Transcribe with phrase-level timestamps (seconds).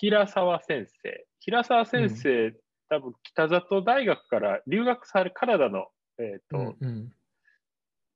[0.00, 1.26] 平沢先生。
[1.40, 2.56] 平沢先生、うん、
[2.88, 5.88] 多分北里大学から留学され、カナダの、
[6.18, 7.12] えっ、ー、と、うんうん、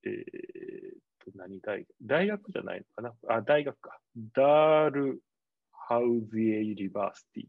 [0.07, 1.89] えー、と、何大学？
[2.03, 3.36] 大学じゃないのかな？
[3.36, 3.99] あ、大学か。
[4.34, 7.45] Dalhousie University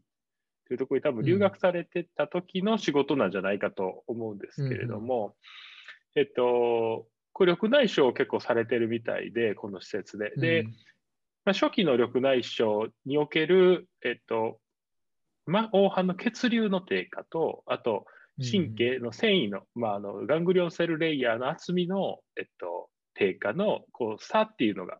[0.66, 5.34] というところに多分留学されてた時の仕事なんじゃないかと思うんですけれども、
[6.14, 10.32] うん、えっと、これ緑内障を結構されてるみたいで、この施設で。
[10.36, 10.74] で、うん、まあ、
[11.52, 14.58] 初期の緑内障における、えっと、
[15.46, 18.04] まあ、黄斑の血流の低下と、あと、
[18.38, 24.98] 神経の繊維の、うん、まあ、あの、ガングリオンセルレイヤーの厚みの、えっと、低下の、こう、差っていうのが、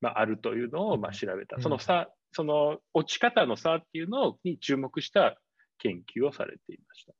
[0.00, 1.60] まあ、あるというのを、まあ、調べた。
[1.60, 5.40] その差、その落ち方の差っていうのに注目した
[5.78, 7.14] 研究をされていました。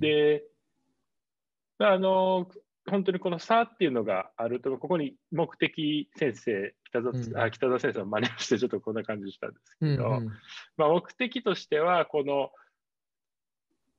[0.00, 0.44] で、
[1.78, 2.48] あの、
[2.86, 10.26] 本当にこの差っていうのがあると、ここに目的先生、北澤,、うん、あ北澤先生を真似をして、ちょっとこんな感じしたんですけど、うんうん、
[10.76, 12.50] まあ、目的としては、この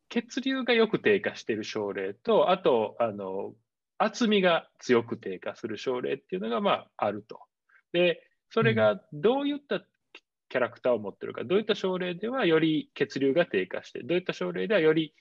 [0.10, 3.54] 血流がよく低下している症例と、あと、あの、
[3.98, 7.42] 厚みが強く低下する症例っていうのが、まあ、あると。
[7.92, 9.82] で、それがどういった
[10.50, 15.14] キャラクターを持ってるか、どういった症例ではより血流が低下して、どういった症例ではより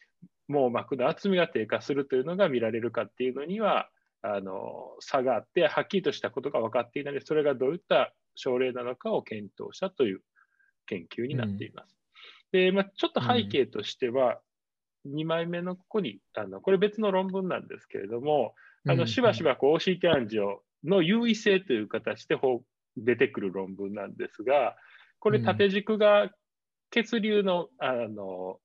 [0.49, 3.89] 網膜の厚みが低下するというのが見られるかっていうのには、
[4.27, 10.21] あの差があって、はっきりとしたことが分かっていないので、それがどういった症例なのかを検討したという
[10.87, 11.95] 研究になっています。
[12.55, 14.41] うん、で、まあ、ちょっと背景としては、
[15.07, 18.55] 2枚目のここに、あのこれ別の論文なんですけれども、
[18.89, 22.39] あのしばしばこう OCT アンジオの優位性という形で
[22.97, 24.75] 出てくる論文なんですが、
[25.19, 26.31] これ縦軸が
[26.91, 28.59] 血流の、あの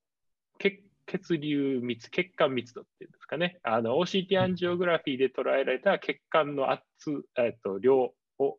[1.10, 6.84] 血血流密、血管密度っていうんですかね、あの OCT アンジオグラフィーで捉えられた血管の圧、
[7.36, 8.58] えっと、量を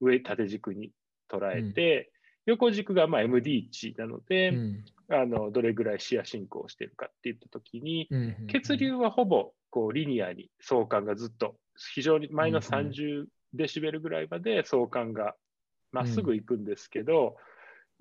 [0.00, 0.90] 上、縦軸に
[1.30, 2.10] 捉えて、
[2.46, 8.08] うん、横軸がまあ MD 値なので、うん、あのどれぐらい視野進行しているかっていったときに、
[8.48, 11.54] 血流はほぼこうリニアに相関がずっと
[11.92, 15.34] 非常にマイナス30デシベルぐらいまで相関が
[15.92, 17.51] まっすぐ行くんですけど、うん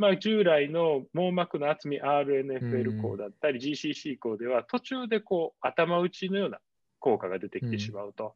[0.01, 6.57] まあ、従来の網膜の厚み RNFL 項だったり GCC 項では途中でこう頭打ちのような
[6.99, 8.33] 効果が出てきてしまうと。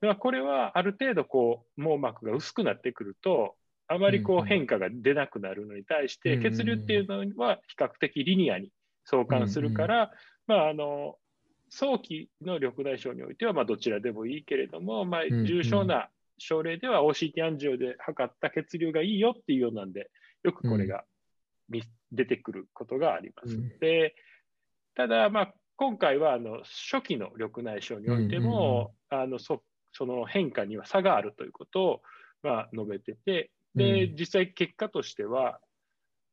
[0.00, 3.54] うん、これはある程度こう網膜が薄くなってくると
[3.86, 8.70] あまりこう変化が出なくなるのに対して、血流っていうのは比較的リニアに
[9.04, 10.10] 相関するから、
[10.46, 11.16] まあ、あの
[11.68, 20.10] 早期の緑内障においてはまあどちらでもいいけれども、まあ、重症な症例では OCT アンジオで測った血流がいいよっていうようなんで、
[20.44, 21.04] よくこれが、
[21.72, 21.80] うん、
[22.12, 23.56] 出てくることがあります。
[23.56, 24.14] うん、で
[24.94, 26.62] ただ、まあ、今回はあの
[26.92, 32.02] 初期の緑内障においても、うんうんうん、あのそその変化には差があるということを、
[32.42, 35.60] まあ、述べてて、で、実際結果としては、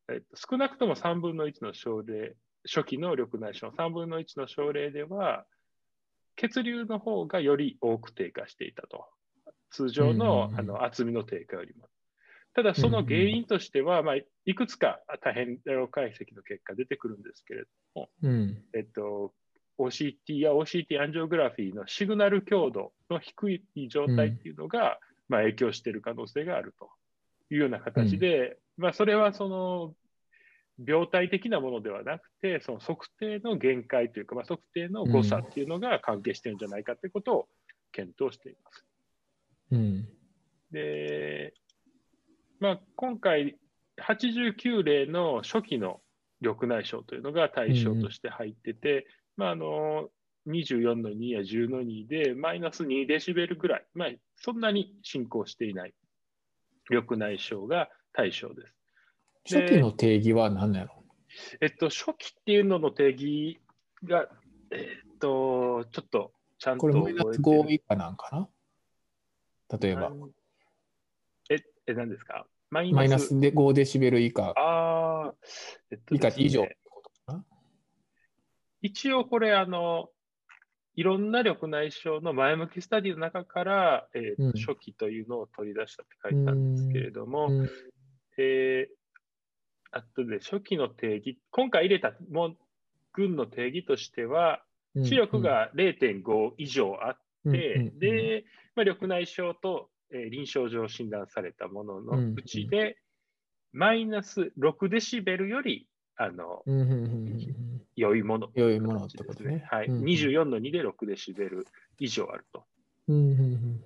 [0.09, 2.35] えっと、少なくとも3分の1の症例、
[2.65, 5.45] 初期の緑内障、3分の1の症例では、
[6.35, 9.05] 血流の方がより多く低下していたと。
[9.69, 11.87] 通常の,、あの厚みの低下よりも。
[12.53, 19.33] ただ、その原因としては、まあ、いくつか多変量解析の結果出てくるんですけれども、うん、えっと、
[19.79, 26.89] OCT や OCT アンジオグラフィーのシグナル強度の低い状態っていうのが、まあ、影響している可能性があると
[27.49, 29.93] いうような形で、まあ、それはその
[30.85, 37.47] 病態的なものではなくて、その測定の限界というか、まあ、測定の誤差っていうのが関係してるんじゃないかということを
[37.91, 38.85] 検討しています。
[39.71, 40.07] うん、
[40.71, 41.53] で、
[42.61, 43.57] まあ、今回、
[43.99, 45.99] 89例の初期の
[46.41, 49.03] 緑内障というのが対象として入ってて、うん、
[49.37, 50.09] まあ、あの
[50.47, 55.93] 24の2や10の2でマイナス2デシベルぐらい、まあ、そんなに進行していない
[56.89, 58.67] 緑内障が対象で
[59.45, 59.55] す。
[59.55, 60.87] 初期の定義は何なの？
[61.61, 63.59] えっと、初期っていうのの定義
[64.03, 64.27] が、
[64.71, 68.29] えっと、ちょっとちゃんと覚えてこれマイナス5以下なんか
[69.69, 69.77] な？
[69.79, 70.11] 例えば。
[71.49, 71.57] え、
[71.87, 72.45] え、何ですか？
[72.71, 73.39] マイナス。
[73.39, 74.53] で5デシベル以下。
[74.57, 75.33] ああ、
[75.91, 76.67] えっと、ね、以下以上
[78.81, 80.09] 一応これ、あの、
[80.95, 87.69] いろんな緑内障の前向きスタディの中から、えー、うん、初期というのを取り出したって書いたんですけれども、うん、
[88.37, 88.93] えー、
[89.91, 92.55] あとで初期の定義、今回入れたも
[93.13, 94.63] 群の定義としては、
[94.95, 98.45] 視力が0.5以上あって、で、
[98.75, 102.97] まあ、緑内障と、えー、臨床上診断されたもののうちで、
[103.73, 105.87] マイナス6デシベルより
[106.21, 106.81] あの、うん。
[106.81, 106.91] うん。
[106.91, 109.65] うん、良いもの、良いものってことね。
[109.71, 109.95] はい、うん。
[109.97, 111.65] うん、24の2で6デシベル
[111.99, 112.63] 以上あると。
[113.07, 113.15] うん。
[113.15, 113.39] うん。
[113.39, 113.83] うん、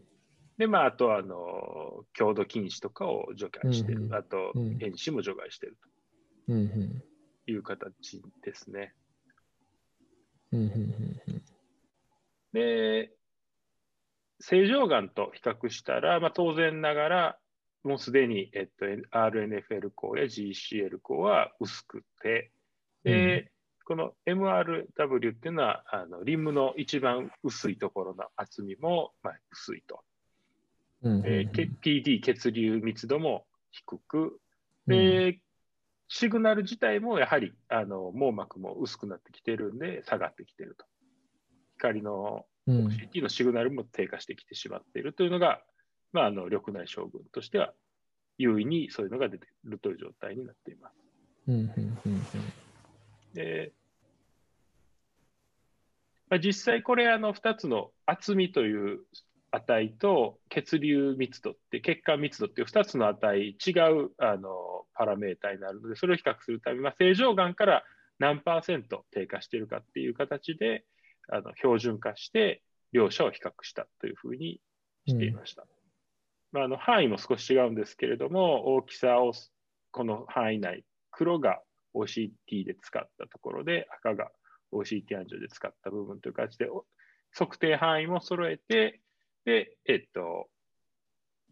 [0.57, 4.07] で、まあ、あとあの、強度禁止とかを除外している、うん。
[4.07, 5.77] うん、あと、遠視も除外している
[6.49, 6.57] うん。
[6.57, 7.03] うん。
[7.47, 8.93] いう形ですね。
[10.51, 10.59] うん。
[10.59, 10.69] うん。
[10.69, 11.41] うん。
[12.51, 13.14] で、
[14.39, 17.37] 正常がんと比較したら、まあ、当然ながら、
[17.83, 22.51] もうすでに、えっと、RNFL 項や GCL 項は薄くて、
[23.03, 23.51] で、
[23.85, 30.03] この MRW っていうのは、あのリンムの一番薄いところの厚みも、まあ、薄いと。
[31.03, 34.39] うんうんうんえーけ PD、血流密度も低く、
[34.87, 35.39] で、
[36.07, 40.85] シグナル自体もやはりあの網膜も薄くなってきてるんで、下がってきてると。
[41.77, 45.61] 光のうん CT のシグナルも低下してきてしまっているというのが、
[46.13, 47.73] まあ、あの緑内障群としては、
[48.37, 50.95] 優位にそういうのが出ているという状態になっています。
[51.47, 52.21] うんうんうん
[53.33, 53.71] で
[56.29, 58.99] まあ、実際これあの2つの厚みという
[59.51, 64.49] 値と血流密度って血管密度っていう2つの値違うあの
[64.95, 67.83] パラメータになるのでそれを比較するために、まあ、正常がんから
[68.19, 70.83] 何パーセント低下しているかっていう形で
[71.29, 72.61] あの標準化して
[72.91, 74.59] 両者を比較したというふうに
[75.05, 75.65] していました。
[76.51, 79.33] まあ、あの範囲も少し違うんですけれども大きさを
[79.91, 81.59] この範囲内黒が
[81.95, 84.29] OCT で使ったところで、赤が
[84.73, 86.85] OCT 暗状で使った部分という形で、お
[87.33, 89.01] 測定範囲も揃えて、
[89.45, 90.49] で、えっと、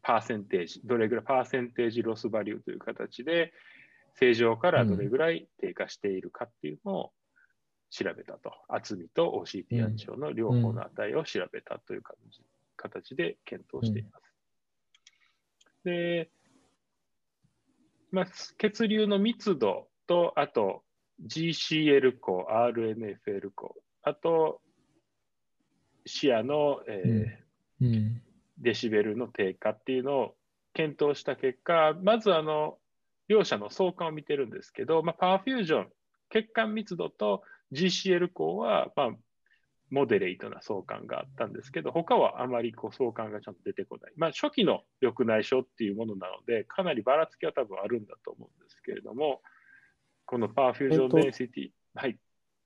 [0.02, 3.54] パーセンテージ、どれぐらいパーセンテージロスバリューという形で、
[4.16, 7.12] 正常からどれぐらい低下しているかっていうのを
[7.94, 8.52] 調べたと。
[8.68, 12.42] 厚みと OCT 暗状の両方の値を調べたという感じ
[12.76, 14.24] 形で検討しています。
[15.84, 16.30] で、
[18.12, 18.26] まあ、
[18.58, 20.84] 血流の密度と、あと
[21.28, 24.60] GCL 項、RNFL 項、あと
[26.06, 28.22] 視野の、えーうん
[28.60, 30.36] デシベルの低下っていうのを
[30.74, 32.78] 検討した結果、まずあの
[33.28, 35.88] 両者の相関を見てるんですけど、まあ、パワーフュージョン、
[36.30, 37.44] 血管密度と
[37.74, 39.10] GCL 項は、まあ、
[39.90, 44.14] モデレートな相関があったんですけど、他はあまりこう相関がちゃんと出てこない。
[44.16, 49.42] まあ、初期の緑内障っていうものなので、かなりばらつきは多分あるんだと思うんですけれども、
[50.26, 52.18] このパワーフュージョンデンシティ、はい。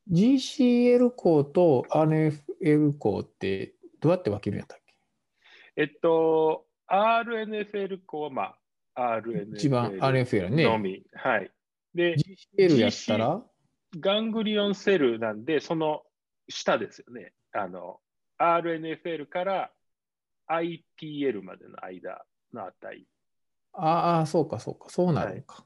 [0.09, 4.93] GCL 項と RNFL 項ってどうやって分けるんやったっけ？
[5.75, 8.55] えっと、RNFL 項は、ま
[8.95, 9.21] あ、
[9.53, 10.63] 一番 RNFL RNFL ね。
[10.63, 11.03] のみ。
[11.13, 11.51] はい。
[11.93, 12.15] で、
[12.57, 13.43] GCL やったら？
[13.99, 16.03] ガングリオンセルなんで、その
[16.49, 17.33] 下ですよね。
[17.53, 17.99] あの、
[18.39, 19.71] RNFL から
[20.49, 23.05] IPL までの間の値。
[23.73, 25.65] ああ、そうかそうか、そうなるのか。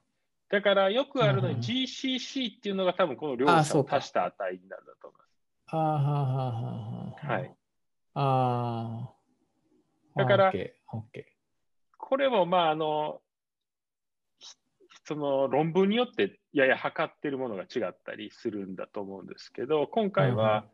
[0.49, 5.21] だからよくあるのにうん GCC っていうのが多分この両者を足した値になるんだと思い
[5.67, 7.25] ああ、はあはあはあはます。
[7.25, 7.27] あ。
[7.27, 7.55] はい。
[8.15, 9.09] あ
[10.15, 10.19] あ。
[10.19, 11.25] だからあオッケーオッケ
[11.97, 13.30] これもまああの、ひ
[15.11, 20.65] その論文によってやや測ってるものが違ったりするんだと思うんですけど、今回うんうんは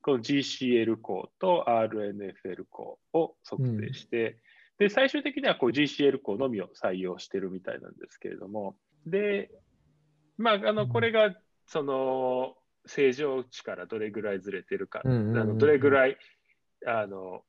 [0.00, 4.38] この GCL 項と RNFL 項を測定して、
[4.78, 9.50] で最終的にはこう GCL 項のみを採用してるみたいなんですけれども、で、
[10.38, 11.34] まあ、あのこれが
[11.66, 12.54] その
[12.86, 15.38] 正常値からどれぐらいずれてるか、うんうんうん。
[15.38, 16.16] あのどれぐらい
[16.86, 17.42] あの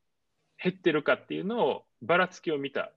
[0.61, 2.91] 減ってるかっていうのをばらつきを見た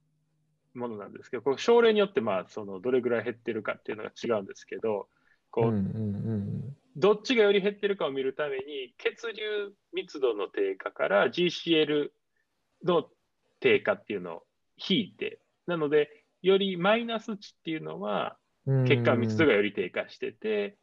[0.77, 5.09] ものなんですけど、これ症例によってまあそのどれぐらい減ってるかっていうのが違うんですけど、
[5.51, 5.69] こうー。
[5.69, 12.11] うんうんうんどっちがより減ってるかを見るために、血流密度の低下から GCL
[12.85, 13.07] の
[13.61, 14.43] 低下っていうのを
[14.79, 18.85] 引いて、なので、よりマイナス値っていうのはうん。
[18.87, 20.77] 血管密度がより低下してて、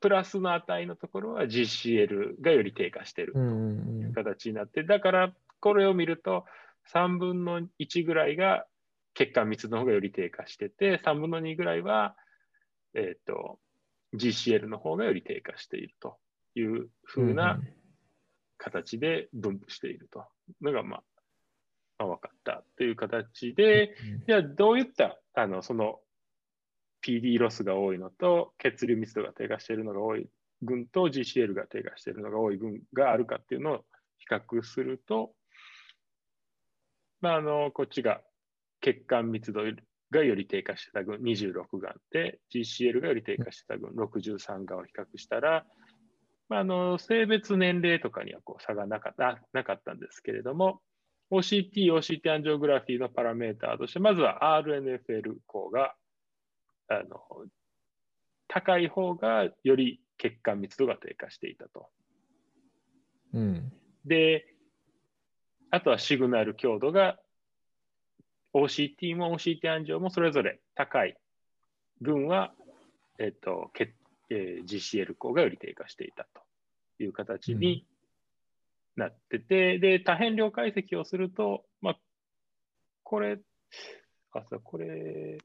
[0.00, 6.44] プラスの値のところは GCL がより低下してるうんう形になって、だからこれを見ると、
[6.92, 8.66] 3分の1ぐらいが
[9.16, 12.16] 血管密度の方がより低下してて、3分の2ぐらいは、
[12.94, 13.58] えっ、と、
[14.14, 16.18] GCL の方がより低下していると
[16.54, 17.58] いうふうな
[18.58, 20.20] 形で分布していると。
[20.48, 21.02] いうのが、まあ、
[21.98, 23.96] まあ、分かったという形で、
[24.26, 26.00] じゃあどういったあのその
[27.02, 30.28] PD ロスが多いのと血流密度が低下しているのが多い
[30.62, 33.84] 群と GCL が低下しているのが多い群があるかっていうのを
[34.18, 35.32] 比較すると、
[37.20, 38.20] まあ、あのこっちが
[38.86, 39.62] 血管密度
[40.12, 45.66] がより低下してた群26があって、GCL がより低下してた群63がを比較したら、
[46.48, 50.80] まあ、あの性別年齢とかにはこう差がなかったなかったんですけれども、
[51.32, 55.96] OCT、OCT アンジオグラフィーのパラメーターとして、まずは RNFL 項が
[56.86, 57.20] あの
[58.46, 61.88] 高い方がより血管密度が低下していたと。
[63.34, 63.72] うん
[64.04, 64.46] で、
[65.72, 67.18] あとはシグナル強度が
[68.56, 71.16] OCT も OCT アンジオもそれぞれ高い
[72.00, 72.52] 群は
[73.18, 73.94] えっと、け
[74.28, 76.42] えー、GCL 項がより低下していたと
[77.02, 77.86] いう形に
[78.96, 81.98] なってて、うん、で、多変量解析をすると、まあ、
[83.04, 83.38] これ、
[84.32, 85.38] あ、そう、これ、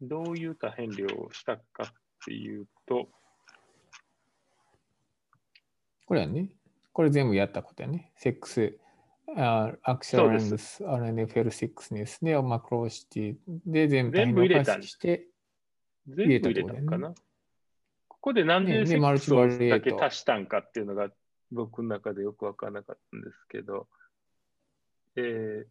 [0.00, 1.92] どういう多変量をしたかっ
[2.26, 3.08] ていうと、
[6.04, 6.50] これはね、
[6.92, 8.12] これ全部やったことやね。
[8.16, 8.78] セックス、
[9.34, 15.26] アクションス、RNFL6 ですね、マクロシティで全部入れたして、
[16.06, 16.86] 全部入れたの？
[16.86, 17.14] かな、
[18.08, 21.08] ここで何でセックスをだけ足したんかっていうのが
[21.50, 23.88] 僕の中でよく分からなかったんですけど、
[25.16, 25.66] えー、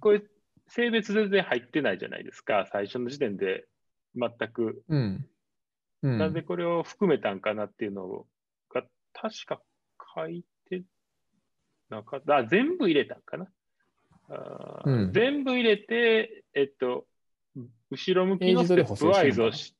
[0.00, 0.22] これ
[0.68, 3.66] 性別全然入ってないじゃないですか、最初の時点で
[4.14, 4.82] 全く。
[4.88, 5.26] うん。
[6.02, 8.24] うん、なんでこれを含めたんかなっていうの
[8.72, 9.60] が、確か
[10.16, 10.82] 書いて
[11.90, 12.36] なかった。
[12.36, 13.48] あ、全部入れたんかな？
[14.28, 17.06] あうん、全部入れて、えっと、
[17.90, 19.74] 後ろ向きのステップワイズをし、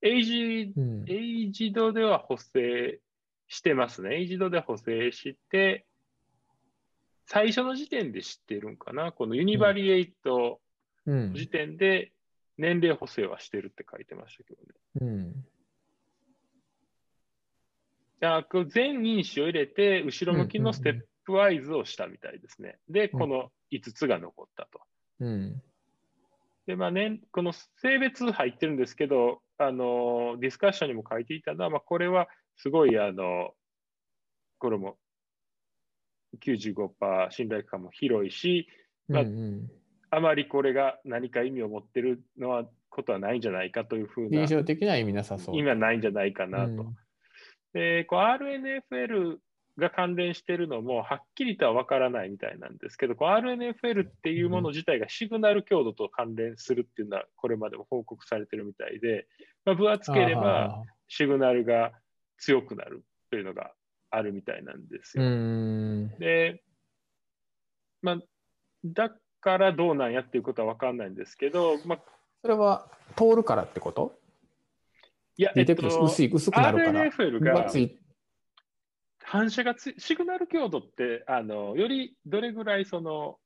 [0.00, 3.00] エイジ、うん、エイジドでは補正
[3.48, 4.16] してますね。
[4.16, 5.86] エイジドで補正して、
[7.26, 9.10] 最初の時点で知ってるんかな？
[9.10, 10.60] このユニバリエイト
[11.06, 12.12] 時点で
[12.56, 14.68] 年齢補正はしてるって書いてましたけどね。
[15.00, 15.44] うん。
[18.20, 22.78] じゃあ、全因子を入れて、後ろ向きのステップワイズをしたみたいですね。
[22.88, 24.80] で、この5つが残ったと。
[25.20, 25.62] うん。
[26.66, 33.54] で、まあね、この性別入ってるんですけど、あの、ディスカッションにも書いていたのは、まあ、これはすごい、あの、
[34.58, 34.96] これも
[36.40, 38.68] 95%信頼感も広いし、
[39.08, 39.70] まあ、うんうん
[40.16, 44.42] あまりこれが何か意味を持ってるのはことはないんじゃないかというふうな。
[44.42, 45.56] 印象的な意味なさそう。
[45.56, 46.66] 意味はないんじゃないかなと。
[46.66, 46.96] うん、
[47.72, 49.38] で、こう RNFL
[49.78, 59.26] が関連しているのもはっきりとは分からないみたいなんですけど、こう RNFL っていうもの自体がシグナル強度と関連するっていうのはこれまでも報告されてるみたいで、
[59.64, 61.92] まあ、分厚ければシグナルが
[62.38, 63.72] 強くなるというのが
[64.10, 65.24] あるみたいなんですよ。
[66.18, 66.62] で、
[68.00, 68.18] まあ、
[68.84, 71.98] だからどうなんやっていうことは分かんないんですけど、まあ、
[72.42, 74.14] それは通るからってこと？
[75.36, 77.10] いや、えっと、薄い薄くなるから。
[77.10, 77.66] RNFL が
[79.24, 83.38] 反射がつシグナル強度ってあのよりどれぐらいその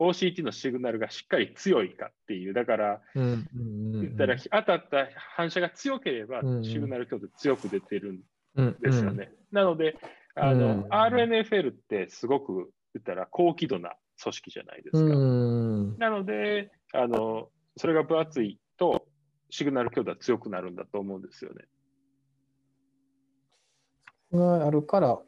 [0.00, 8.20] OCT のシグナルがしっかり強いかっていう、だから、言ったら当たった反射が強ければ、シグナル強度強く出てるん
[8.80, 9.32] ですよね。
[9.50, 9.96] なので、
[10.36, 15.14] あの、RNFL ってすごく言ったら高輝度な組織じゃないですか。
[15.98, 19.04] なので、あの、それが分厚いと、
[19.50, 21.64] シグナル強度は強くなるんだと思うんですよね。
[24.32, 25.18] があるから、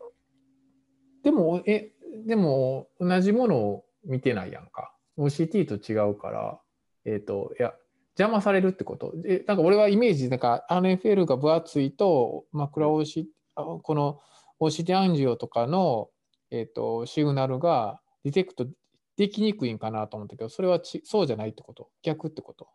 [1.22, 1.92] でも、え、
[2.26, 4.94] でも、同じものを見てないやんか。
[5.18, 6.60] OCT と違うから、
[7.04, 7.74] えっ、ー、と、いや、
[8.18, 9.14] 邪魔されるってこと。
[9.26, 14.20] え、なんか俺はイメージ、なんか NFL が分厚いと、マクラ OCT、この
[14.60, 16.10] OCT アンジオとかの、
[16.50, 18.66] えっ、ー、と、シグナルがディテクト
[19.16, 21.90] できにくいんかなと思ったけど、それはちそうじゃないってこと。
[22.02, 22.68] 逆ってこと。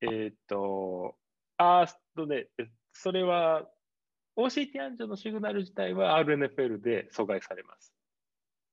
[0.00, 1.14] えっ、と、
[1.56, 1.86] あ
[2.16, 2.48] とね、
[2.92, 3.66] それは
[4.36, 7.92] OCT アンジョのシグナル自体は RNFL で阻害されます。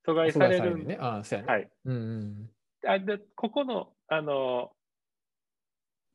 [0.08, 0.84] 阻害される。
[0.84, 1.52] ね、あそうやね。
[1.52, 1.70] はい。
[1.86, 2.50] うんうん、
[2.90, 4.72] あでここの、あの、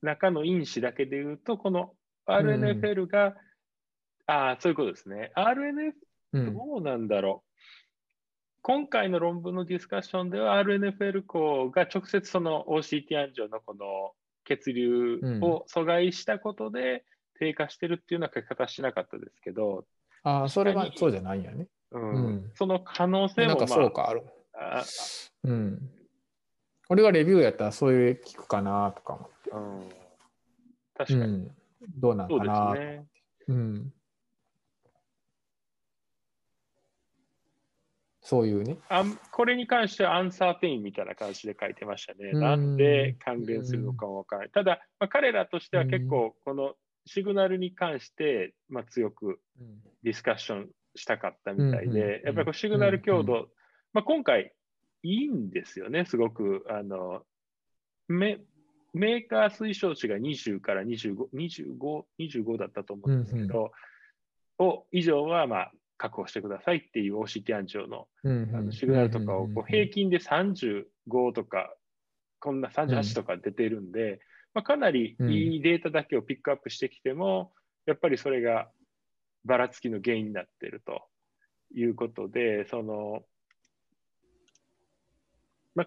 [0.03, 1.93] 中の因子だけで言うと、この
[2.27, 3.35] RNFL が、うん、
[4.27, 5.33] ああ、そういうことですね。
[5.37, 5.93] RNF、
[6.33, 7.47] どうなんだろう。
[8.63, 14.11] 今回の論文のディスカッションでは RNFL 項が直接その OCT アンジョのこの
[14.45, 17.05] 血流を阻害したことで
[17.39, 19.85] 低下してるっていうような書き方しなかったですけど、
[20.23, 21.69] ああ、それはそうじゃないんやね。
[21.93, 24.23] うん、うん、その可能性も、まあ、なんかそうかある。
[24.55, 24.85] あ
[25.45, 25.91] うん。
[26.89, 29.51] 俺がレビューやったらそういう聞くかなとか思って。
[29.51, 29.89] うん、
[30.97, 31.51] 確かに、うん、
[31.99, 32.67] どうなんかな。
[32.67, 33.07] そうですね。
[33.49, 33.93] うん。
[38.21, 38.79] そういうね。
[38.89, 42.33] あこれに関してはアンサーテインみたいな感じで書いてましたね。
[42.33, 44.51] なんで関連するのかもわからない。
[44.51, 46.75] ただ、まあ、彼らとしては結構、この
[47.07, 49.41] シグナルに関して、まあ、強く
[50.03, 53.49] ディスカッションしたかったみたいで、やっぱりシグナル強度、
[53.93, 54.53] まあ、今回
[55.03, 56.65] いいんですよね、すごく。
[56.69, 57.23] あの
[58.09, 58.41] メ
[58.93, 63.71] メーカー推奨値が20から25、25, 25だったと思うんですけど、
[64.59, 70.85] を以上はまあ確保してくださいっていう OCT 案上の,、あのシグナルとかをこう平均で35
[71.35, 71.75] とか、
[72.41, 74.21] こんな38とか出てるんで、
[74.57, 77.53] まあ、かなりいいデータだけをピックアップしてきても、
[77.85, 78.71] やっぱりそれが
[79.45, 81.03] ばらつきの原因になっていると
[81.75, 83.21] いうことで、その、
[85.75, 85.87] まあ、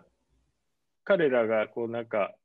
[1.03, 2.35] 彼らがこうなんか、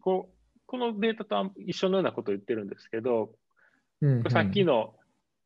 [0.00, 3.30] こう、このデータと一緒のようなことを言ってるんですけど、
[4.00, 4.96] うんうん、さっきの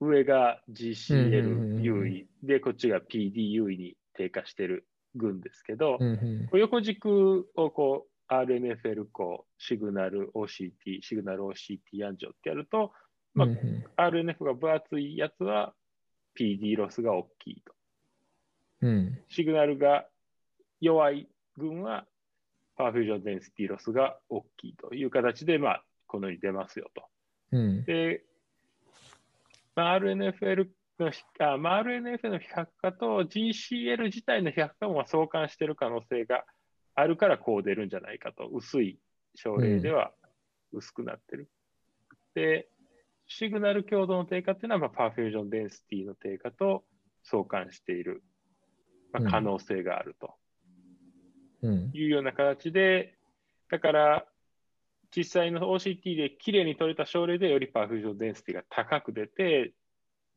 [0.00, 12.92] 上が GCL 優位で、こっちが PD 優位に低下してる群ですけど、うんうん、横軸をこう RNFL こうシグナル OCT、シグナル OCT 暗状ってやると、
[13.34, 15.74] まあ、うんうん、RNF が分厚いやつは
[16.38, 17.74] PD ロスが大きいと。
[18.82, 20.06] うん、シグナルが
[20.80, 22.04] 弱い群は
[22.76, 27.04] perfusion density loss が大きいという形で、まあ、このように出ますよと。
[27.52, 28.24] うん、で、
[29.76, 36.44] まあ、RNFL のあ、まあ、RNF の菲薄化と GCL 自体の比較化も相関している可能性が
[36.94, 38.98] あるからこう出るんじゃないかと、薄い
[39.34, 40.12] 症例では
[40.72, 41.48] 薄くなってる。
[42.36, 42.68] うん、で、
[43.26, 46.84] シグナル強度の低下っていうのは、まあ、 perfusion density の低下と
[47.22, 48.22] 相関している、
[49.12, 50.34] まあ、可能性があると。
[51.94, 53.14] いうような形で、
[53.70, 54.26] だから
[55.14, 59.72] 実際の OCT できれいに取れた症例でより perfusion density が高く出て、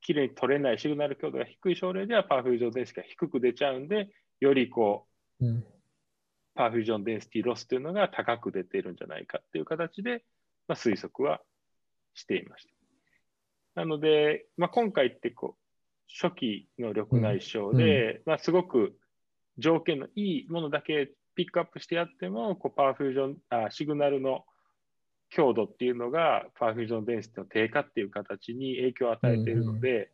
[0.01, 4.09] きれいに取れないシグナル強度が低い症例では perfusion density が低く出ちゃうんで、
[4.39, 5.07] よりこ
[5.39, 5.65] う、うん、
[6.55, 10.23] perfusion density loss というのが高く出ているんじゃないかっていう形で、
[10.67, 11.41] まあ、推測は
[12.13, 13.81] していました。
[13.81, 15.65] なので、まあ、今回ってこう
[16.21, 18.97] 初期の緑内障で、うん、まあ、すごく
[19.57, 24.45] 条件のいいものだけピックアップしてやっても、こう perfusion あ、シグナルの
[25.29, 30.07] 強度っていうのが、 perfusion density の低下っていう形に影響を与えているので、うんうん、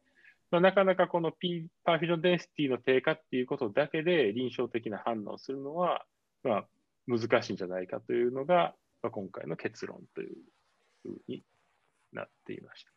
[0.51, 6.03] まあ、なかなかこの、P、 perfusion density の低下っていうことだけで臨床的な判断をするのは、
[6.43, 6.67] まあ、
[7.07, 10.35] 難しいんじゃないかというのが、まあ、今回の結論という
[11.03, 11.43] ふうに
[12.13, 12.91] なっていました。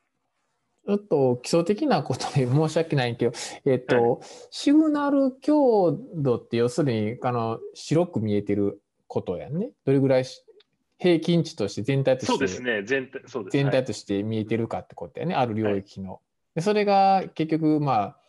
[0.86, 3.32] ちょっと基礎的なことで申し訳ないけど、
[3.64, 9.71] えっ、ー、と、はい、シグナル強度って要するに、あの、白く見えてることやね。
[9.84, 10.25] どれぐらい
[10.99, 13.52] 平均値として全体として、そうですね、全体、そうです。
[13.52, 16.21] 全体として見えてるかってことやね、ある領域の。
[16.54, 18.21] でそれが結局、まあ、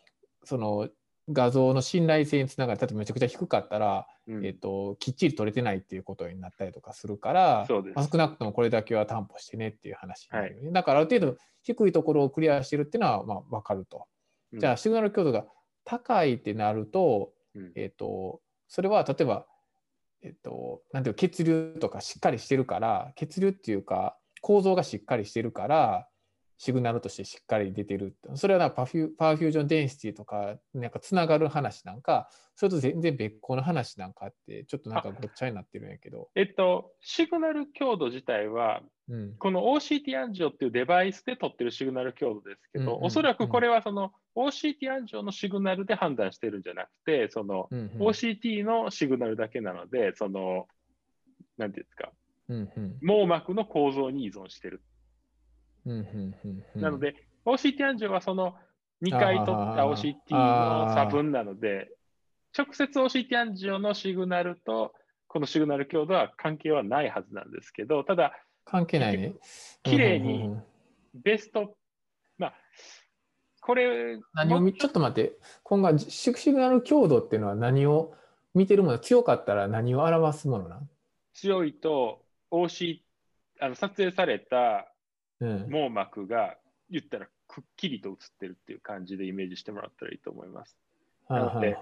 [0.44, 0.90] その
[1.32, 10.40] 画像の信頼性につながる、例えばめちゃくちゃ低かったら、うん、えーと、きっちり取れてないっていうことになったりとかするから、まあ、少なくともこれだけは担保してねっていう話、ね。
[10.40, 14.08] はい、だからある程度低いところをクリアしてるっていうのはまあ分かると。
[14.54, 15.46] うん、じゃあシグナル強度が
[15.84, 17.34] 高いってなると,、
[17.76, 19.46] えーと、それは例えば、
[20.24, 26.08] えーと、なんていう血流とかしっかりしてるから血流っていうか構造がしっかりしてるから
[26.58, 36.30] シグナルとしてしっかり出てるそれはな perfu perfusion density とかなんかつながる話なんかそれと全然別個の話なんかってちょっとなんかごっちゃになってるんやけど。
[36.36, 50.68] えっとシグナル強度自体は、うん、この OCT アンジオっていうデバイスで取ってるシグナル強度ですけど、うんうん、おそらくこれはその OCT アンジオのシグナルで判断してるんじゃなくてその、うんうん、OCT のシグナルだけなのでその
[51.58, 52.12] なんていうんですか、
[52.48, 54.82] うんうん、網膜の構造に依存してる
[55.86, 58.56] なので、OCT アンジオはその
[59.04, 61.90] 2回取った OCT の差分なので、
[62.58, 64.94] 直接 OCT アンジオのシグナルと
[65.36, 68.32] このシグナル強度は関係はないはずなんですけど、ただ、
[68.64, 69.36] 関係ないね。
[69.84, 70.50] 綺麗に
[71.14, 71.76] ベスト、
[72.38, 72.54] まあ、
[73.62, 74.18] これ。
[74.34, 78.16] 何をちょっと待って、今後、シグナル強度っていうのは何を
[78.54, 80.80] 見てるもの、強かったら何を表すものな
[81.34, 83.02] 強いと OC、
[83.60, 84.90] あの撮影された
[85.40, 86.56] 網膜が
[86.90, 90.78] 言ったらくっきりと映ってるっていう感じでイメージしてもらったらいいと思います。
[91.30, 91.78] なので、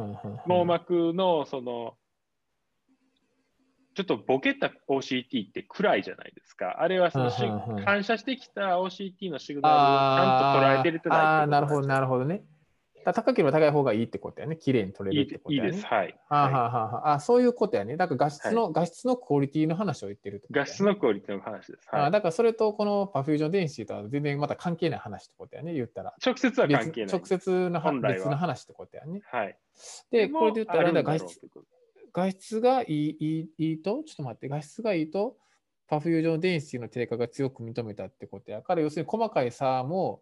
[0.45, 1.95] 網膜のその
[3.95, 6.81] ちょっとボケた OCT って暗いじゃないですか。
[6.81, 7.29] あれはその
[7.85, 12.43] 反射してきた OCT のシグナルをちゃんと捉えてるとないああ、なるほど、なるほどね。
[13.11, 14.55] 高ければ高い方がいいってことやね。
[14.55, 15.69] 綺麗に撮れるってことやね。
[15.69, 15.85] いいです。
[15.85, 16.15] はい。
[16.29, 17.97] はあ、はあはあ、あそういうことやね。
[17.97, 21.87] だから画質の、はい、画質のクオリティの話を言ってるってこと、ね、画質のクオリティの話です。
[21.91, 25.73] はい、あだからそれとこのパフュージョン電子とは全然また関係ない話ってことやね。
[25.73, 26.13] 言ったら。
[26.25, 27.13] 直接は関係ない。
[27.13, 29.21] 直接の別の話ってことやね。
[29.25, 29.57] はい。
[30.11, 31.41] で、これで言ったら画質
[32.13, 35.35] 画質がいいいいいいと、ちょっと待って、画質がいいと、
[35.87, 40.21] パフュージョン電子の低下が強く認めたってことやから、要するに細かい差も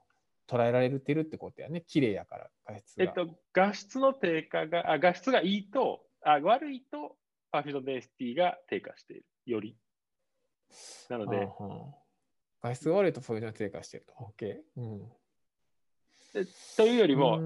[0.52, 1.84] 捉えられてるってことやね。
[1.88, 3.04] 綺麗やから、画質が。
[3.04, 7.16] えっと、画質の低下が、あ画質がいいと、あ悪いと、
[7.52, 9.26] perfusion density が低下している。
[9.46, 9.78] より。
[11.10, 11.38] なので。
[11.38, 11.94] はあは
[12.62, 14.14] あ、画質が悪いと perfusion 低下してると。
[14.14, 14.58] OK。
[14.78, 15.12] うん、
[16.78, 17.40] というよりも、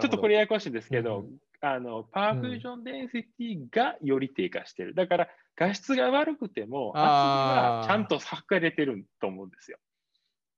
[0.00, 4.94] ちょっとこれややこしいんですけど、うん、あの perfusion density がより低下してる。
[4.94, 9.78] だから画質が悪くても、圧はちゃんと測れてると思うんですよ。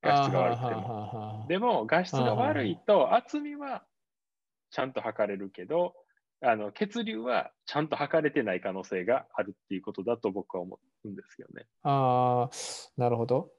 [0.04, 1.46] 画質が悪くても。
[1.48, 3.84] でも、画質が悪いと、厚みは
[4.70, 5.94] ちゃんと測れるけど、
[6.40, 11.66] あの血流はちゃんと測れてない可能性があるっていうことだと僕は思っんですよね。
[11.82, 13.50] ああ、なるほど。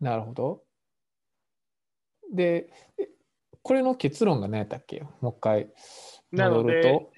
[0.00, 0.62] なるほど。
[2.32, 2.70] で、
[3.62, 5.02] これの結論が何やったっけ？
[5.20, 5.72] もう一回
[6.32, 7.12] 戻ると。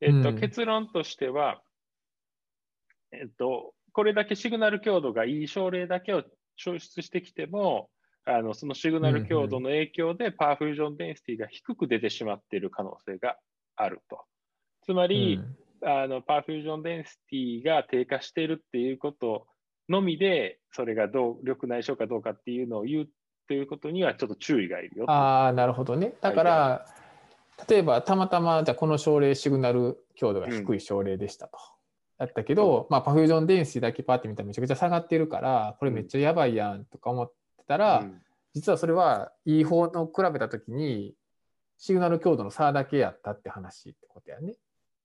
[0.00, 1.62] えっと、うん、結論としては、
[3.12, 6.24] えっと、これだけシグナル強度がいい症例だけを
[6.58, 7.88] 抽出してきても、
[8.24, 13.36] あのそのシグナル強度の影響で perfusion density が低く出てしまっている可能性が
[13.76, 14.20] あると。
[14.84, 15.40] つまり、
[15.82, 19.46] うん、あの perfusion density が低下しているっていうこと
[19.88, 23.08] のみで、それがどう緑内障かどうかっていうのを言う
[23.48, 26.14] ということにはちょっと注意がいるよああ、なるほどね。
[26.20, 26.86] だから、
[27.68, 31.58] 例えばたまたまじゃこの症例シグナル強度が低い症例でしたと。
[32.22, 38.22] だったけど、まあ、パフュージョン電子だけパッて見たらめちゃくちゃ下がってるからこれめっちゃやばいやんとか思ってたら、うん、
[38.54, 41.16] 実はそれはいい方の比べた時に
[41.78, 44.54] シグナル強度の差だけやったって話ってことやね。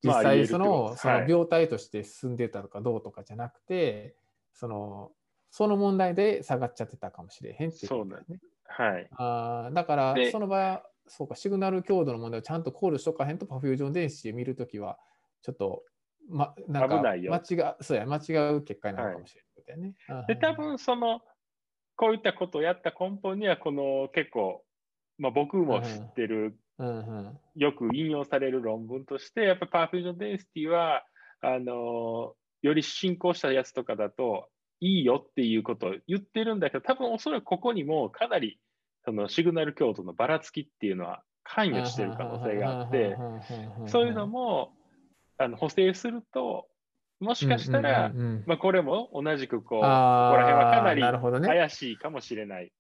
[0.04, 4.16] 実際その,、その病態として進んでたとかどうとかじゃなくて、
[4.54, 5.10] その
[5.50, 8.40] その問題で下がっちゃってたかもしれへんっていうことだよね。
[8.68, 15.00] はい、あだからその場合そうかシグナル強度の問題をちゃんと考慮しとかへんとパフュージョン電子で見るときは
[15.42, 15.82] ちょっと
[16.30, 19.48] ま、なんか間違うそうや間違う結果になるかもしれない
[19.80, 19.96] ね。
[20.08, 21.22] はい、で多分その
[21.96, 24.64] こういったことをやった根本にはこの結構、
[25.18, 31.04] まあ、僕も知ってる、うんうん、よく引用される論文としてやっぱパーフュージョンデンシティは
[31.42, 34.48] あのより進行したやつとかだと
[34.80, 38.60] いいよっていうことを言ってるんだけど多分おそらくここにもかなり
[39.06, 43.16] そのシグナル強度のばらつきっていうのは関与してる可能性があって
[43.88, 44.74] そういうのも
[45.38, 46.68] あの補正すると、
[47.20, 48.12] もしかしたら、
[48.46, 52.66] まあ、これも同じくこう、ここら辺はかなり怪しいかもしれない。
[52.66, 52.72] ね、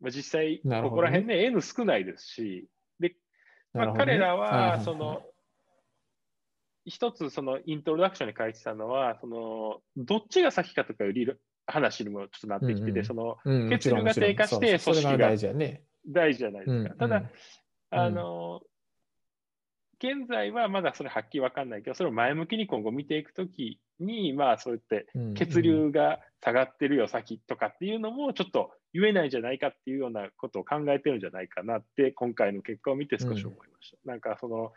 [0.00, 2.66] まあ、実際、ここら辺ね、N 少ないですし、
[2.98, 3.14] で、
[3.72, 5.22] まあ、彼らは、その、
[6.86, 15.36] 一つそのイントロダクションに書いてたのは、そのどっちが先かとかいう話にもちょっとなってきてて、その血流が低下して、組織が
[16.06, 16.94] 大事じゃないですか。
[16.94, 17.30] ただ、
[17.90, 18.60] あの、
[19.98, 33.96] 現在はまだそれはっきり分かんないけど、それを前向きに今後見ていくときに、まあそうやって血流が下がってるよ、先とかっていうのもちょっと言えないんじゃないかっていうようなことを考えてるんじゃないかなって、今回の結果を見て少し思いました。
[34.04, 34.72] なんかその、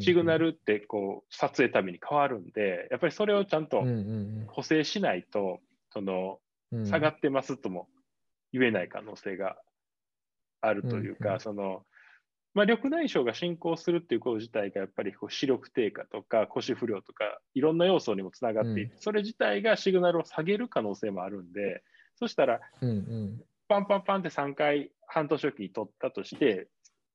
[0.00, 3.84] シグナルってこう撮影ために変わるんで、やっぱりそれをちゃんと
[4.48, 6.40] 補正しないと、その
[6.86, 7.88] 下がってますとも
[8.52, 9.56] 言えない可能性が
[10.60, 11.84] あるというか、その
[12.54, 21.82] まあ、緑内障が進行するっていうこと自体がやっぱりこう視力低下とか腰不良とかいろんな要素にもつながっていて、うん、それ自体がシグナルを下げる可能性もあるんで
[22.16, 26.68] そしたら、うんうん、パンパンパンって3回半年おきに取ったとして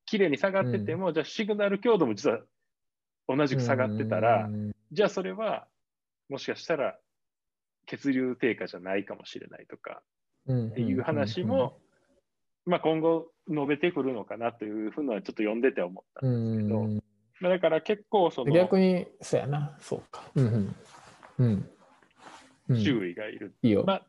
[0.08, 2.39] 綺麗に下がってても、うん、じゃあシグナル強度も実は
[3.28, 4.50] 同じく下がってたら、
[4.93, 5.67] じゃあそれは
[6.30, 6.97] もしかしたら
[7.86, 10.02] 血流低下じゃないかもしれないとか
[10.50, 11.78] っていう話も
[12.67, 16.82] まあ、今後述べてくるのかなというふうのはちょっと読んでて思ったんですけど、
[17.39, 19.77] まあ、だから結構その逆にそうやな。
[19.80, 20.75] そうか、うん
[21.39, 21.69] うん。
[22.69, 23.86] うん、注意がいる、いいよ。
[23.88, 24.08] まあ、っ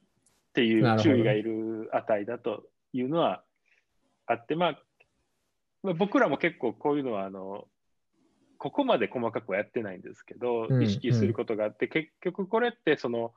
[0.55, 3.45] ていう注意がいる値だというのは
[4.27, 4.83] あって、まあ、
[5.85, 7.69] まあ、僕らも結構こういうのはあの
[8.59, 13.33] ここまで細かくはやってないんですけど、意識することがあって、結局これってその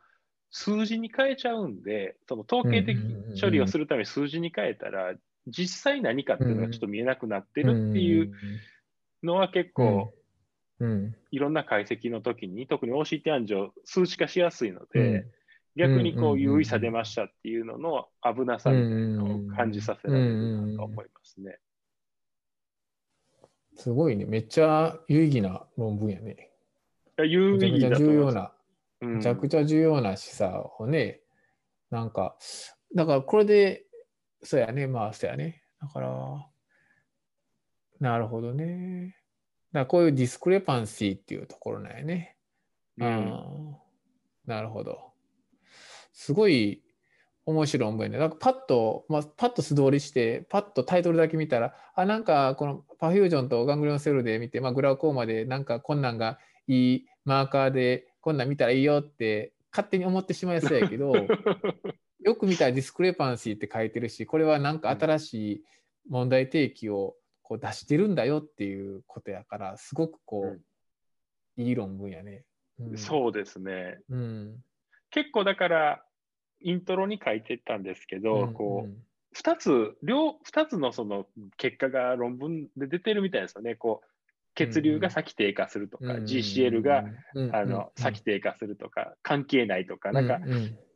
[0.51, 2.97] 数字に変えちゃうんで、その統計的
[3.39, 5.15] 処理をするために数字に変えたら、
[5.47, 8.33] 実際何かっていうのがちょっと見えなくなってるっていう
[9.23, 10.13] のは結構、
[11.31, 15.25] いろんな解析の時に、特に OCT 暗示を数値化しやすいので、
[15.77, 21.59] 逆にこう優位差出ましたっていうのの危なさみたいなのを感じさせられるなと思いますね。
[23.77, 24.25] すごいね。
[24.25, 26.51] めっちゃ有意義な論文やね。
[27.19, 28.60] 有意義だと思います。
[29.01, 31.21] めちゃくちゃ重要な示唆をね、
[31.91, 32.35] うん、なんか、
[32.95, 33.85] だからこれで、
[34.43, 35.63] そうやね、まあ、そうやね。
[35.81, 36.47] だから、
[37.99, 39.15] なるほどね。
[39.73, 42.35] だこういうディスクレパンシーっていうところなんやね。
[42.97, 43.75] うん。
[44.45, 45.13] なるほど。
[46.13, 46.83] すごい
[47.45, 48.17] 面白い思いね。
[48.17, 61.13] だからパッと、まあ、パッと素通りして、パッとタイトルだけ見たら、あ、なんかこの perfusion と ganglion cell で見て、まあ、 glaucoma でなんかこんなんがいいマーカーでこんなん見たらいいよって勝手に思ってしまいそうやけど
[62.21, 65.63] よく見たら discrepancy って書いてるしこれはなんか新しい
[66.07, 70.61] 問題提起をこう出してるんだよっていうことやからすごくこう、
[71.57, 72.45] うん、いい論文やね、
[72.79, 74.63] うん、そうですね、うん、
[75.09, 76.05] 結構だから
[76.61, 81.25] イントロに書いてたんですけど、うん、こう2つ両2つのその
[81.57, 83.75] 結果が論文で出てるみたいですよね。
[83.75, 84.07] こう
[84.67, 87.05] 血流が先低下するとか、GCL が、
[87.51, 90.39] あの先低下するとか、関係ないとか、なんか、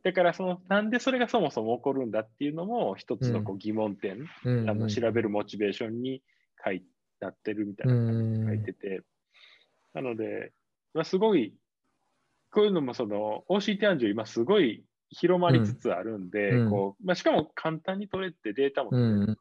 [0.02, 6.22] だからその、なんでそれがそもそも起こるんだっていうのも、一つのこう疑問点、あの調べるモチベーションに
[6.64, 6.82] 書い
[7.20, 9.02] なってるみたいな感じで書いてて、
[9.94, 10.52] なので、
[10.94, 11.54] まあ、すごい、
[12.50, 19.36] こういうのもその OCT アンジュ今すごい広まりつつあるんで、うん、こうまあ、しかも簡単に取れてデータも取れるので、うん、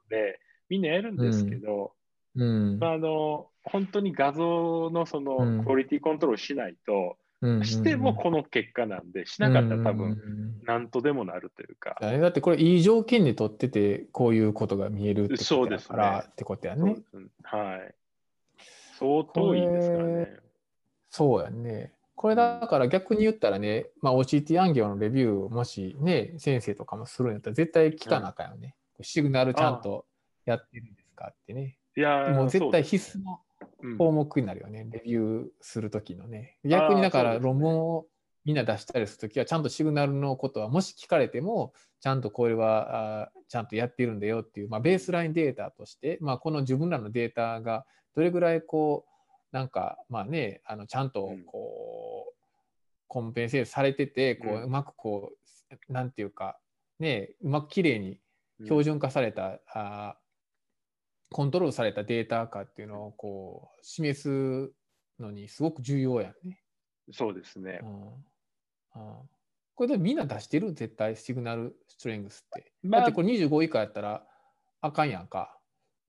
[0.70, 1.94] みんなやるんですけど、
[2.36, 2.80] うん。
[2.80, 7.18] まあ、あの本当に画像のそのクオリティコントロールしないと、
[7.64, 11.98] してもこの結果なんで、しなかったら多分何とでもなるというか。
[12.00, 16.94] だってこれいい条件で取ってて、こういうことが見えるってことだからってことやね。
[16.94, 16.98] ね
[17.44, 17.96] はい。
[18.98, 20.38] 相当いいですからね。
[21.10, 21.92] そうやね。
[22.16, 28.76] これだから逆に言ったらね、まあ、OCT 暗行のレビューもしね、先生とかもするんやったら絶対聞かなあかんよね。
[28.98, 30.06] うん、シグナルちゃんと
[30.46, 31.78] やってるんですかってね。
[31.98, 33.40] いやもう絶対必須の
[33.98, 36.58] 項目になるよね、うん、レビューするときのね。
[36.64, 38.06] 逆にだから論文を
[38.46, 52.34] みんな出したりするときは、ちゃんとシグナルのことはもし聞かれても、ちゃんとこれはあちゃんとやってるんだよっていう、まあ、ベースラインデータとして、まあ、この自分らのデータがどれぐらいこう、なんかまあねあのちゃんとこう、
[53.08, 55.32] コンペンセートされててこう、うまくこ
[55.90, 56.60] うなんていうか
[57.00, 58.20] ねうまくきれいに
[58.64, 60.18] 標準化された、あ
[61.36, 64.72] コントロールされたデータかっていうのをこう示す
[65.20, 66.62] のにすごく重要やね。
[67.12, 67.82] そうですね。
[67.84, 69.30] うんうん、
[69.76, 70.72] これでみんな出してる？
[70.72, 72.72] 絶対シグナルストレングスって。
[72.84, 74.26] まあ、だってこれ25以下やったら
[74.80, 75.58] あかんやんか。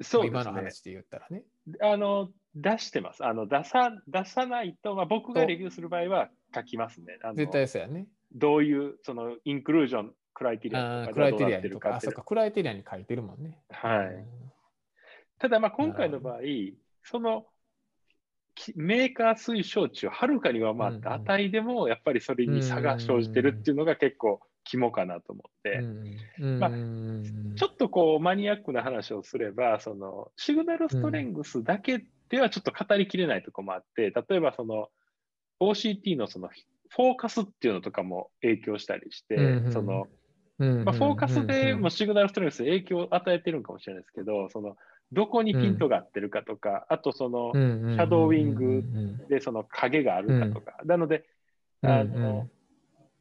[0.01, 1.43] そう、ね、今の話で言ったらね。
[1.83, 3.27] あの出してます。
[3.27, 7.19] あの出さ出さないと、まあ、僕がレビューする場合は書きますね。
[7.35, 8.07] 絶対そうやね。
[8.33, 11.97] どういうそのインクルージョン、クライテリアとかクライテリアとか。
[11.97, 13.59] あ、そっか、クライテリアに書いてるもんね。
[13.71, 14.25] はい。
[15.39, 16.41] ただ、まあ、今回の場合、
[17.03, 17.47] その
[18.75, 25.81] メーカー推奨値をはるかにはまあ値でもやっぱりそれに差が生じてるっていうのが結構肝かなと思って、
[26.41, 34.89] まあ、ちょっとこうマニアックな話をすればそのシグナルストレングスだけではちょっと語りきれないところもあって、例えばその
[35.61, 36.49] OCT のその
[36.89, 39.37] フォーカスっていうのとかも影響したりして、
[39.71, 40.07] その
[40.59, 44.77] まあ、フォーカスでもシグナルストレングス影響を与えてるのかもしれないですけど、その
[45.13, 48.85] どこにピントが合ってるかとか、あとそのシャドーウィング
[49.29, 51.25] でその影があるかとか、なので、
[51.83, 52.49] あの、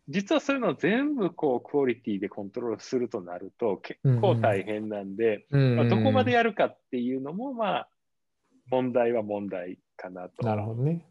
[0.08, 7.90] 実はそういうのを全部こうクオリティでコントロールするとなると結構大変なんで、まあ、どこまでやるかっていうのもまあ
[8.70, 10.46] 問題は問題かなと。
[10.46, 11.06] なるほどね。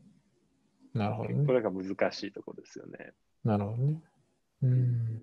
[0.93, 1.47] なるほどね。
[1.47, 3.13] これが難しいところですよね。
[3.45, 4.01] なるほどね。
[4.63, 5.23] うん。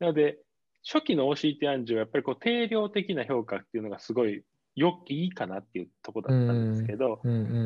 [0.00, 0.38] なので、
[0.84, 4.42] 初期の OCT 暗示はやっぱりこう定量的な評価っていうのがすごい
[4.76, 7.20] よいいかなっていうところだったんですけど、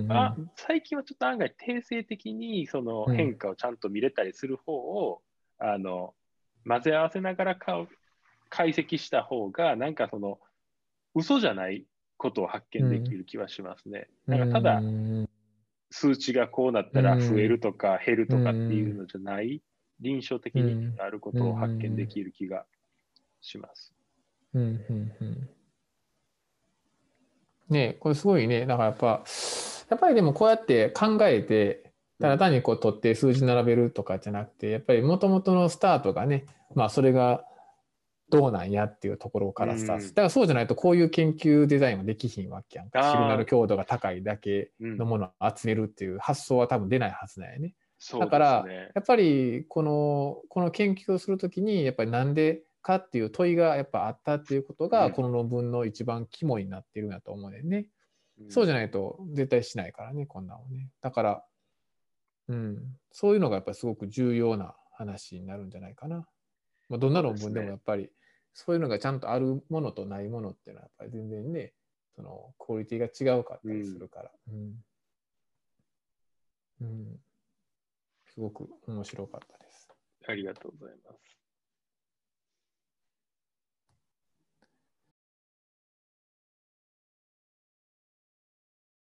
[0.08, 5.22] あ最近はちょっと案外定性的にその変化をちゃんと見れたりする方を、
[5.60, 6.14] うん、あの
[6.66, 7.56] 混ぜ合わせながら
[8.48, 10.38] 解析した方がなんかその
[11.14, 11.84] 嘘じゃない
[12.16, 14.08] ことを発見できる気はしますね。
[14.26, 14.82] うん、なんかただ、
[15.90, 19.62] 数値がこうなったら増えるとか減るとかっていうのじゃない、
[20.00, 22.64] 臨床的にあることを発見できる気が
[23.44, 23.92] します。
[24.54, 25.48] うんうんうん。
[27.68, 28.66] ねこれすごいね。
[28.66, 29.24] だからやっぱ
[29.90, 37.44] やっぱりでもこうやって考えてただ単にこう取って数字並べるとかじゃなくてやっぱりもともとのスタートがねまあそれが
[38.30, 43.12] どうなんやっていうところからスタート、うん、だからそうじゃないとこういう研究デザインはできひんわけやんか。
[43.12, 47.74] シグナル強度が高いだけのものを集めるっていう発想は多分出ないはずなんやね。
[48.18, 57.88] だから、ね、やっぱりこのこの研究をするときにやっぱりなんでかっていう問いがやっぱあったっていうことがこの論文の一番肝になっているんだと思うね。
[58.38, 60.90] うん、そうじゃないと絶対しないからねこんなのね。
[61.00, 61.44] だから、
[62.48, 62.78] うん、
[63.10, 66.28] そういうのがやっぱりすごく重要な話になるんじゃないかな。
[66.90, 68.10] まあ、どんな論文でもやっぱり
[68.52, 71.72] そういうのがちゃんとあるものとないものっていうのはやっぱり全然ね
[72.14, 74.74] そのクオリティが違うかったりするから、うん、
[76.82, 77.20] うん、
[78.26, 79.88] すごく面白かったです。
[80.28, 81.33] ありがとうございます。